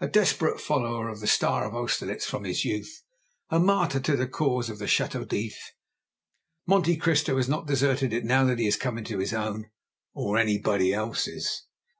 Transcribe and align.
A 0.00 0.08
desperate 0.08 0.60
follower 0.60 1.08
of 1.08 1.20
the 1.20 1.28
star 1.28 1.64
of 1.64 1.72
Austerlitz 1.72 2.24
from 2.26 2.42
his 2.42 2.64
youth, 2.64 3.04
a 3.48 3.60
martyr 3.60 4.00
to 4.00 4.16
the 4.16 4.26
cause 4.26 4.68
in 4.68 4.76
the 4.78 4.86
Château 4.86 5.24
d'If, 5.28 5.56
Monte 6.66 6.96
Cristo 6.96 7.36
has 7.36 7.48
not 7.48 7.68
deserted 7.68 8.12
it 8.12 8.24
now 8.24 8.42
that 8.44 8.58
he 8.58 8.64
has 8.64 8.74
come 8.74 8.98
into 8.98 9.20
his 9.20 9.32
own—or 9.32 10.36
anybody 10.36 10.92
else's. 10.92 11.62